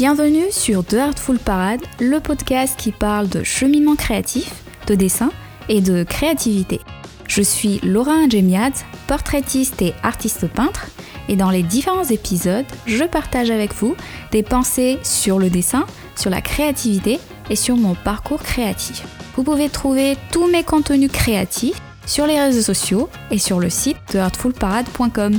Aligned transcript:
Bienvenue 0.00 0.50
sur 0.50 0.82
The 0.82 0.94
Artful 0.94 1.38
Parade, 1.38 1.82
le 2.00 2.20
podcast 2.20 2.74
qui 2.80 2.90
parle 2.90 3.28
de 3.28 3.42
cheminement 3.42 3.96
créatif, 3.96 4.50
de 4.86 4.94
dessin 4.94 5.30
et 5.68 5.82
de 5.82 6.04
créativité. 6.04 6.80
Je 7.28 7.42
suis 7.42 7.80
Laura 7.82 8.12
Ingemiad, 8.12 8.72
portraitiste 9.06 9.82
et 9.82 9.92
artiste 10.02 10.48
peintre, 10.48 10.86
et 11.28 11.36
dans 11.36 11.50
les 11.50 11.62
différents 11.62 12.04
épisodes, 12.04 12.64
je 12.86 13.04
partage 13.04 13.50
avec 13.50 13.74
vous 13.74 13.94
des 14.32 14.42
pensées 14.42 14.98
sur 15.02 15.38
le 15.38 15.50
dessin, 15.50 15.84
sur 16.16 16.30
la 16.30 16.40
créativité 16.40 17.20
et 17.50 17.56
sur 17.56 17.76
mon 17.76 17.94
parcours 17.94 18.42
créatif. 18.42 19.06
Vous 19.36 19.42
pouvez 19.42 19.68
trouver 19.68 20.16
tous 20.32 20.46
mes 20.46 20.64
contenus 20.64 21.12
créatifs 21.12 21.78
sur 22.06 22.26
les 22.26 22.40
réseaux 22.40 22.62
sociaux 22.62 23.10
et 23.30 23.36
sur 23.36 23.60
le 23.60 23.68
site 23.68 23.98
de 24.14 24.18
artfulparade.com. 24.18 25.38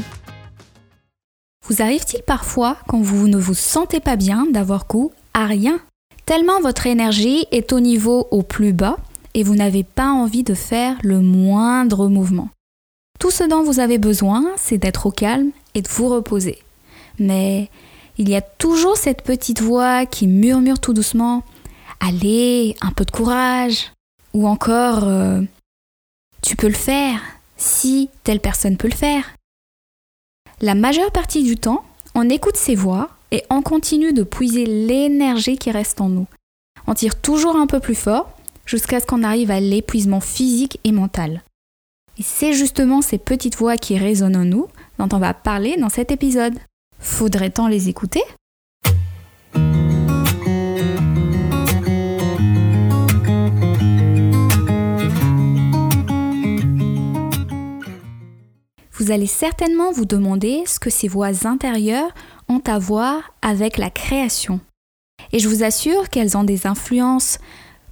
Arrive-t-il 1.80 2.24
parfois, 2.24 2.78
quand 2.88 3.02
vous 3.02 3.28
ne 3.28 3.38
vous 3.38 3.54
sentez 3.54 4.00
pas 4.00 4.16
bien, 4.16 4.46
d'avoir 4.52 4.88
goût 4.88 5.12
à 5.34 5.46
rien? 5.46 5.80
Tellement 6.26 6.60
votre 6.62 6.88
énergie 6.88 7.46
est 7.52 7.72
au 7.74 7.80
niveau 7.80 8.28
au 8.32 8.42
plus 8.42 8.74
bas 8.74 8.98
et 9.34 9.44
vous 9.44 9.56
n'avez 9.56 9.84
pas 9.84 10.10
envie 10.10 10.44
de 10.44 10.54
faire 10.54 10.98
le 11.04 11.22
moindre 11.22 12.08
mouvement. 12.08 12.50
Tout 13.20 13.32
ce 13.32 13.44
dont 13.44 13.64
vous 13.64 13.80
avez 13.80 13.98
besoin, 13.98 14.46
c'est 14.58 14.78
d'être 14.78 15.06
au 15.06 15.12
calme 15.12 15.52
et 15.76 15.82
de 15.82 15.90
vous 15.90 16.10
reposer. 16.10 16.60
Mais 17.20 17.70
il 18.18 18.30
y 18.30 18.36
a 18.36 18.42
toujours 18.42 18.98
cette 18.98 19.22
petite 19.22 19.62
voix 19.62 20.06
qui 20.06 20.28
murmure 20.28 20.80
tout 20.80 20.94
doucement 20.94 21.44
Allez, 22.00 22.76
un 22.82 22.92
peu 22.92 23.06
de 23.06 23.12
courage 23.12 23.92
Ou 24.34 24.48
encore 24.48 25.04
euh, 25.04 25.42
Tu 26.42 26.56
peux 26.56 26.68
le 26.68 26.74
faire 26.74 27.22
si 27.58 28.10
telle 28.24 28.40
personne 28.40 28.76
peut 28.76 28.90
le 28.90 28.96
faire. 28.96 29.24
La 30.64 30.76
majeure 30.76 31.12
partie 31.12 31.42
du 31.42 31.58
temps, 31.58 31.84
on 32.14 32.30
écoute 32.30 32.56
ces 32.56 32.76
voix 32.76 33.10
et 33.32 33.44
on 33.50 33.64
continue 33.64 34.14
de 34.14 34.22
puiser 34.22 34.68
l'énergie 34.68 35.58
qui 35.58 35.72
reste 35.72 36.00
en 36.02 36.08
nous. 36.08 36.28
On 36.86 36.94
tire 36.94 37.20
toujours 37.20 37.56
un 37.56 37.66
peu 37.66 37.80
plus 37.80 37.96
fort 37.96 38.30
jusqu'à 38.68 39.00
ce 39.00 39.08
qu'on 39.08 39.24
arrive 39.24 39.50
à 39.50 39.60
l'épuisement 39.60 40.20
physique 40.20 40.80
et 40.84 40.92
mental. 40.92 41.42
Et 42.20 42.22
c'est 42.22 42.54
justement 42.54 43.02
ces 43.02 43.18
petites 43.18 43.56
voix 43.56 43.76
qui 43.76 43.98
résonnent 43.98 44.36
en 44.36 44.46
nous 44.46 44.68
dont 45.00 45.10
on 45.12 45.18
va 45.18 45.34
parler 45.34 45.78
dans 45.78 45.90
cet 45.90 46.12
épisode. 46.12 46.60
Faudrait-on 47.00 47.66
les 47.66 47.90
écouter? 47.90 48.22
Allez 59.12 59.28
certainement 59.28 59.92
vous 59.92 60.06
demander 60.06 60.64
ce 60.66 60.80
que 60.80 60.90
ces 60.90 61.10
voix 61.10 61.46
intérieures 61.46 62.14
ont 62.48 62.62
à 62.66 62.80
voir 62.80 63.34
avec 63.42 63.78
la 63.78 63.90
création. 63.90 64.62
Et 65.34 65.40
je 65.40 65.50
vous 65.50 65.64
assure 65.64 66.10
qu'elles 66.10 66.38
ont 66.38 66.46
des 66.46 66.66
influences 66.66 67.38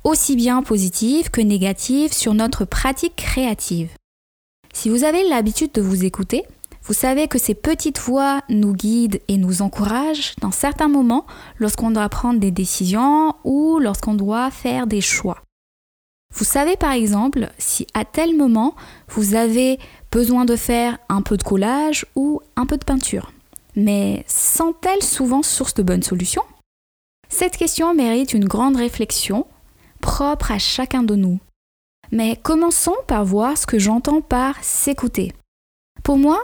aussi 0.06 0.38
bien 0.38 0.64
positives 0.64 1.30
que 1.30 1.42
négatives 1.42 2.14
sur 2.14 2.34
notre 2.34 2.64
pratique 2.64 3.18
créative. 3.18 3.90
Si 4.74 4.88
vous 4.90 5.04
avez 5.04 5.28
l'habitude 5.28 5.74
de 5.74 5.82
vous 5.82 6.06
écouter, 6.06 6.46
vous 6.84 6.94
savez 6.94 7.28
que 7.28 7.38
ces 7.38 7.54
petites 7.54 8.00
voix 8.00 8.42
nous 8.48 8.74
guident 8.74 9.20
et 9.28 9.36
nous 9.36 9.62
encouragent 9.62 10.36
dans 10.40 10.52
certains 10.52 10.88
moments 10.88 11.26
lorsqu'on 11.58 11.92
doit 11.92 12.08
prendre 12.08 12.40
des 12.40 12.52
décisions 12.52 13.36
ou 13.44 13.80
lorsqu'on 13.80 14.14
doit 14.14 14.52
faire 14.52 14.88
des 14.88 15.02
choix. 15.02 15.42
Vous 16.34 16.46
savez 16.46 16.78
par 16.78 16.92
exemple 16.92 17.50
si 17.58 17.88
à 17.94 18.06
tel 18.06 18.38
moment 18.38 18.76
vous 19.10 19.34
avez 19.34 19.80
besoin 20.12 20.46
de 20.46 20.56
faire 20.56 20.98
un 21.10 21.22
peu 21.22 21.38
de 21.38 21.44
collage 21.44 22.06
ou 22.16 22.42
un 22.56 22.66
peu 22.66 22.78
de 22.78 22.86
peinture. 22.86 23.32
Mais 23.76 24.26
sont-elles 24.28 25.04
souvent 25.04 25.44
source 25.44 25.74
de 25.74 25.84
bonnes 25.84 26.04
solutions? 26.04 26.44
Cette 27.30 27.58
question 27.58 27.94
mérite 27.94 28.34
une 28.34 28.46
grande 28.46 28.76
réflexion 28.76 29.46
propre 30.02 30.52
à 30.52 30.60
chacun 30.60 31.04
de 31.04 31.16
nous. 31.16 31.40
Mais 32.12 32.36
commençons 32.42 32.96
par 33.08 33.24
voir 33.24 33.58
ce 33.58 33.68
que 33.68 33.78
j'entends 33.78 34.22
par 34.22 34.56
s'écouter. 34.64 35.34
Pour 36.04 36.18
moi, 36.18 36.44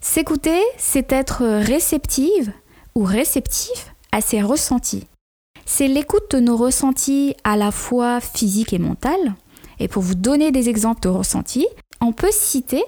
s'écouter, 0.00 0.60
c'est 0.76 1.12
être 1.12 1.44
réceptive 1.44 2.52
ou 2.96 3.04
réceptif 3.04 3.94
à 4.10 4.20
ses 4.20 4.42
ressentis. 4.42 5.06
C'est 5.66 5.88
l'écoute 5.88 6.30
de 6.32 6.40
nos 6.40 6.56
ressentis 6.56 7.36
à 7.44 7.56
la 7.56 7.70
fois 7.70 8.20
physiques 8.20 8.72
et 8.72 8.78
mentales. 8.78 9.34
Et 9.78 9.88
pour 9.88 10.02
vous 10.02 10.14
donner 10.14 10.50
des 10.50 10.68
exemples 10.68 11.00
de 11.00 11.08
ressentis, 11.08 11.66
on 12.00 12.12
peut 12.12 12.32
citer 12.32 12.84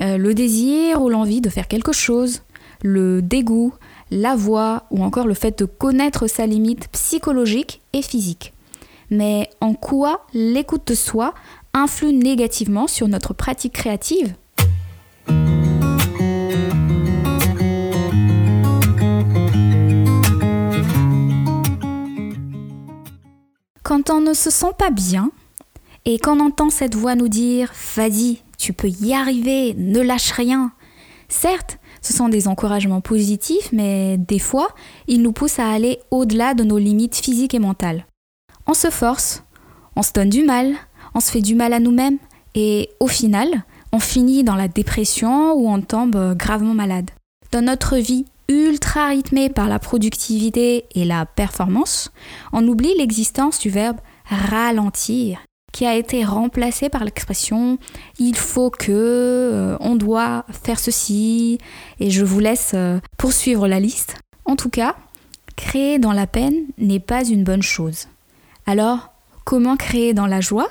le 0.00 0.32
désir 0.32 1.02
ou 1.02 1.08
l'envie 1.08 1.40
de 1.40 1.48
faire 1.48 1.68
quelque 1.68 1.92
chose, 1.92 2.42
le 2.82 3.22
dégoût, 3.22 3.74
la 4.10 4.36
voix 4.36 4.84
ou 4.90 5.02
encore 5.02 5.26
le 5.26 5.34
fait 5.34 5.58
de 5.58 5.64
connaître 5.64 6.26
sa 6.26 6.46
limite 6.46 6.88
psychologique 6.88 7.82
et 7.92 8.02
physique. 8.02 8.52
Mais 9.10 9.48
en 9.60 9.74
quoi 9.74 10.26
l'écoute 10.34 10.86
de 10.88 10.94
soi 10.94 11.34
influe 11.74 12.12
négativement 12.12 12.86
sur 12.86 13.08
notre 13.08 13.34
pratique 13.34 13.72
créative? 13.72 14.34
Quand 23.82 24.10
on 24.10 24.20
ne 24.20 24.34
se 24.34 24.50
sent 24.50 24.72
pas 24.78 24.90
bien 24.90 25.30
et 26.04 26.18
qu'on 26.18 26.40
entend 26.40 26.68
cette 26.68 26.94
voix 26.94 27.14
nous 27.14 27.28
dire 27.28 27.72
Vas-y, 27.96 28.42
tu 28.58 28.72
peux 28.72 28.88
y 28.88 29.14
arriver, 29.14 29.74
ne 29.76 30.00
lâche 30.00 30.32
rien. 30.32 30.72
Certes, 31.28 31.78
ce 32.02 32.12
sont 32.12 32.28
des 32.28 32.48
encouragements 32.48 33.00
positifs, 33.00 33.70
mais 33.72 34.18
des 34.18 34.38
fois, 34.38 34.68
ils 35.06 35.22
nous 35.22 35.32
poussent 35.32 35.58
à 35.58 35.70
aller 35.70 36.00
au-delà 36.10 36.54
de 36.54 36.64
nos 36.64 36.78
limites 36.78 37.16
physiques 37.16 37.54
et 37.54 37.58
mentales 37.58 38.04
on 38.68 38.74
se 38.74 38.90
force, 38.90 39.42
on 39.96 40.02
se 40.02 40.12
donne 40.12 40.28
du 40.28 40.44
mal, 40.44 40.74
on 41.14 41.20
se 41.20 41.32
fait 41.32 41.40
du 41.40 41.54
mal 41.54 41.72
à 41.72 41.80
nous-mêmes 41.80 42.18
et 42.54 42.90
au 43.00 43.08
final, 43.08 43.64
on 43.92 43.98
finit 43.98 44.44
dans 44.44 44.56
la 44.56 44.68
dépression 44.68 45.54
ou 45.54 45.68
on 45.68 45.80
tombe 45.80 46.36
gravement 46.36 46.74
malade. 46.74 47.10
Dans 47.50 47.64
notre 47.64 47.96
vie 47.96 48.26
ultra 48.48 49.08
rythmée 49.08 49.48
par 49.48 49.68
la 49.68 49.78
productivité 49.78 50.84
et 50.94 51.06
la 51.06 51.24
performance, 51.24 52.12
on 52.52 52.68
oublie 52.68 52.94
l'existence 52.98 53.58
du 53.58 53.70
verbe 53.70 53.98
ralentir 54.26 55.40
qui 55.72 55.86
a 55.86 55.94
été 55.94 56.24
remplacé 56.24 56.88
par 56.88 57.04
l'expression 57.04 57.78
il 58.18 58.36
faut 58.36 58.70
que, 58.70 58.90
euh, 58.90 59.76
on 59.80 59.96
doit 59.96 60.44
faire 60.50 60.78
ceci, 60.78 61.58
et 62.00 62.10
je 62.10 62.24
vous 62.24 62.40
laisse 62.40 62.72
euh, 62.74 62.98
poursuivre 63.16 63.68
la 63.68 63.80
liste. 63.80 64.16
En 64.44 64.56
tout 64.56 64.70
cas, 64.70 64.96
créer 65.56 65.98
dans 65.98 66.12
la 66.12 66.26
peine 66.26 66.54
n'est 66.78 67.00
pas 67.00 67.24
une 67.24 67.44
bonne 67.44 67.62
chose. 67.62 68.08
Alors, 68.66 69.12
comment 69.44 69.76
créer 69.76 70.14
dans 70.14 70.26
la 70.26 70.40
joie? 70.40 70.68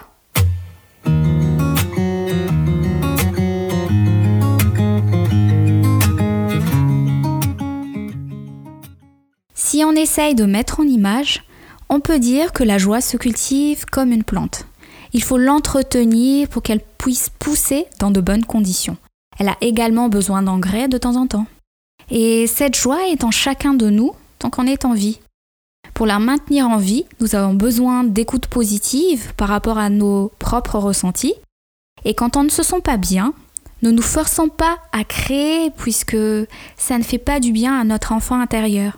Si 9.53 9.83
on 9.83 9.91
essaye 9.91 10.33
de 10.33 10.45
mettre 10.45 10.79
en 10.79 10.83
image, 10.83 11.43
on 11.89 11.99
peut 11.99 12.19
dire 12.19 12.51
que 12.51 12.63
la 12.63 12.77
joie 12.77 13.01
se 13.01 13.17
cultive 13.17 13.85
comme 13.85 14.11
une 14.11 14.23
plante. 14.23 14.65
Il 15.13 15.23
faut 15.23 15.37
l'entretenir 15.37 16.47
pour 16.47 16.61
qu'elle 16.61 16.81
puisse 16.97 17.29
pousser 17.29 17.85
dans 17.99 18.11
de 18.11 18.21
bonnes 18.21 18.45
conditions. 18.45 18.97
Elle 19.39 19.49
a 19.49 19.57
également 19.61 20.09
besoin 20.09 20.41
d'engrais 20.41 20.87
de 20.87 20.97
temps 20.97 21.15
en 21.15 21.27
temps. 21.27 21.47
Et 22.09 22.47
cette 22.47 22.75
joie 22.75 23.07
est 23.07 23.23
en 23.23 23.31
chacun 23.31 23.73
de 23.73 23.89
nous 23.89 24.13
tant 24.39 24.49
qu'on 24.49 24.67
est 24.67 24.85
en 24.85 24.93
vie. 24.93 25.19
Pour 25.93 26.05
la 26.05 26.19
maintenir 26.19 26.67
en 26.67 26.77
vie, 26.77 27.05
nous 27.19 27.35
avons 27.35 27.53
besoin 27.53 28.03
d'écoute 28.03 28.47
positive 28.47 29.33
par 29.35 29.47
rapport 29.47 29.77
à 29.77 29.89
nos 29.89 30.31
propres 30.39 30.77
ressentis. 30.77 31.33
Et 32.05 32.13
quand 32.13 32.37
on 32.37 32.43
ne 32.43 32.49
se 32.49 32.63
sent 32.63 32.81
pas 32.81 32.97
bien, 32.97 33.33
ne 33.81 33.91
nous 33.91 34.01
forçons 34.01 34.49
pas 34.49 34.77
à 34.91 35.03
créer 35.03 35.71
puisque 35.71 36.17
ça 36.77 36.97
ne 36.97 37.03
fait 37.03 37.17
pas 37.17 37.39
du 37.39 37.51
bien 37.51 37.79
à 37.79 37.83
notre 37.83 38.11
enfant 38.11 38.39
intérieur. 38.39 38.97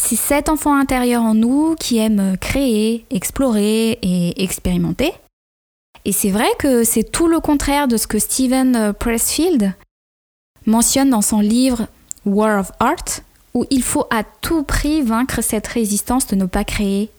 C'est 0.00 0.16
cet 0.16 0.48
enfant 0.48 0.78
intérieur 0.78 1.22
en 1.22 1.34
nous 1.34 1.74
qui 1.74 1.98
aime 1.98 2.38
créer, 2.38 3.04
explorer 3.10 3.98
et 4.00 4.42
expérimenter. 4.42 5.12
Et 6.04 6.12
c'est 6.12 6.30
vrai 6.30 6.48
que 6.60 6.84
c'est 6.84 7.02
tout 7.02 7.26
le 7.26 7.40
contraire 7.40 7.88
de 7.88 7.96
ce 7.96 8.06
que 8.06 8.20
Steven 8.20 8.94
Pressfield 8.94 9.74
mentionne 10.66 11.10
dans 11.10 11.20
son 11.20 11.40
livre 11.40 11.88
War 12.24 12.60
of 12.60 12.70
Art, 12.78 13.20
où 13.54 13.66
il 13.70 13.82
faut 13.82 14.06
à 14.10 14.22
tout 14.22 14.62
prix 14.62 15.02
vaincre 15.02 15.42
cette 15.42 15.66
résistance 15.66 16.28
de 16.28 16.36
ne 16.36 16.46
pas 16.46 16.64
créer. 16.64 17.10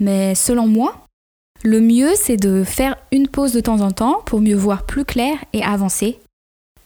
Mais 0.00 0.34
selon 0.34 0.66
moi, 0.66 1.06
le 1.62 1.80
mieux 1.80 2.14
c'est 2.16 2.38
de 2.38 2.64
faire 2.64 2.96
une 3.12 3.28
pause 3.28 3.52
de 3.52 3.60
temps 3.60 3.82
en 3.82 3.90
temps 3.90 4.22
pour 4.24 4.40
mieux 4.40 4.56
voir 4.56 4.86
plus 4.86 5.04
clair 5.04 5.36
et 5.52 5.62
avancer. 5.62 6.18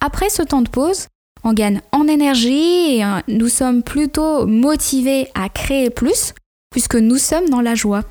Après 0.01 0.31
ce 0.31 0.43
temps 0.43 0.63
de 0.63 0.69
pause, 0.69 1.07
on 1.45 1.53
gagne 1.53 1.81
en 1.93 2.07
énergie 2.07 3.03
euh, 3.03 3.21
nous 3.29 3.49
sommes 3.49 3.83
plutôt 3.83 4.47
motivés 4.47 5.29
à 5.35 5.49
créer 5.49 5.91
plus 5.91 6.35
puisque 6.71 6.97
nous 6.97 7.19
sommes 7.19 7.49
dans 7.49 7.61
la 7.61 7.75
joie. 7.75 8.03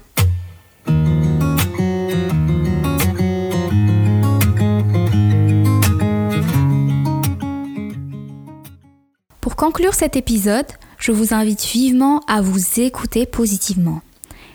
Pour 9.40 9.56
conclure 9.56 9.94
cet 9.94 10.16
épisode, 10.16 10.68
je 11.00 11.12
vous 11.12 11.34
invite 11.34 11.66
vivement 11.66 12.22
à 12.28 12.42
vous 12.42 12.80
écouter 12.80 13.26
positivement. 13.26 14.02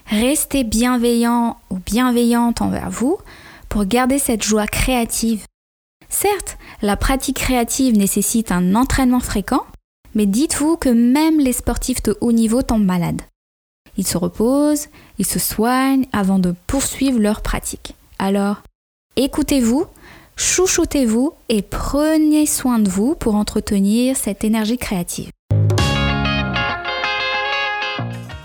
Restez 0.06 0.62
bienveillant 0.62 1.56
ou 1.70 1.78
bienveillante 1.78 2.62
envers 2.62 2.90
vous 2.90 3.18
pour 3.68 3.84
garder 3.84 4.20
cette 4.20 4.44
joie 4.44 4.68
créative. 4.68 5.44
Certes, 6.08 6.56
la 6.82 6.96
pratique 6.96 7.38
créative 7.38 7.96
nécessite 7.96 8.52
un 8.52 8.74
entraînement 8.74 9.20
fréquent, 9.20 9.64
mais 10.14 10.26
dites-vous 10.26 10.76
que 10.76 10.88
même 10.88 11.38
les 11.40 11.52
sportifs 11.52 12.02
de 12.02 12.16
haut 12.20 12.32
niveau 12.32 12.62
tombent 12.62 12.84
malades. 12.84 13.22
Ils 13.96 14.06
se 14.06 14.18
reposent, 14.18 14.88
ils 15.18 15.26
se 15.26 15.38
soignent 15.38 16.06
avant 16.12 16.38
de 16.38 16.54
poursuivre 16.66 17.18
leur 17.18 17.40
pratique. 17.40 17.94
Alors, 18.18 18.62
écoutez-vous, 19.16 19.86
chouchoutez-vous 20.36 21.32
et 21.48 21.62
prenez 21.62 22.44
soin 22.44 22.78
de 22.78 22.90
vous 22.90 23.14
pour 23.14 23.36
entretenir 23.36 24.16
cette 24.16 24.44
énergie 24.44 24.78
créative. 24.78 25.30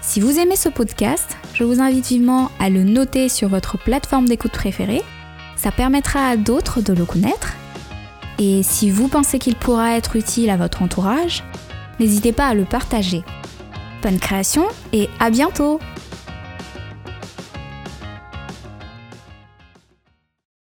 Si 0.02 0.20
vous 0.20 0.40
aimez 0.40 0.56
ce 0.58 0.70
podcast, 0.70 1.38
je 1.54 1.64
vous 1.64 1.82
invite 1.82 2.08
vivement 2.08 2.50
à 2.60 2.70
le 2.70 2.84
noter 2.84 3.30
sur 3.30 3.48
votre 3.48 3.78
plateforme 3.78 4.28
d'écoute 4.28 4.52
préférée. 4.52 5.04
Ça 5.56 5.72
permettra 5.72 6.28
à 6.28 6.38
d'autres 6.38 6.82
de 6.82 6.94
le 6.94 7.06
connaître. 7.06 7.56
Et 8.44 8.64
si 8.64 8.90
vous 8.90 9.08
pensez 9.08 9.38
qu'il 9.38 9.56
pourra 9.56 9.96
être 9.96 10.16
utile 10.16 10.50
à 10.50 10.58
votre 10.58 10.82
entourage, 10.82 11.44
n'hésitez 12.00 12.32
pas 12.32 12.48
à 12.48 12.56
le 12.56 12.66
partager. 12.66 13.22
Bonne 14.02 14.18
création 14.18 14.66
et 14.94 15.10
à 15.20 15.30
bientôt 15.30 15.80